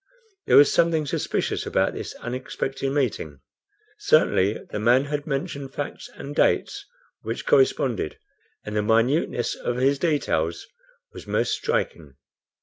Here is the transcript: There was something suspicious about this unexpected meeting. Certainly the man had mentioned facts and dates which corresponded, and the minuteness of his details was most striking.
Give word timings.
There 0.47 0.57
was 0.57 0.73
something 0.73 1.05
suspicious 1.05 1.67
about 1.67 1.93
this 1.93 2.15
unexpected 2.15 2.91
meeting. 2.91 3.39
Certainly 3.99 4.63
the 4.71 4.79
man 4.79 5.05
had 5.05 5.27
mentioned 5.27 5.75
facts 5.75 6.09
and 6.15 6.33
dates 6.35 6.87
which 7.21 7.45
corresponded, 7.45 8.17
and 8.65 8.75
the 8.75 8.81
minuteness 8.81 9.53
of 9.53 9.77
his 9.77 9.99
details 9.99 10.65
was 11.13 11.27
most 11.27 11.51
striking. 11.51 12.15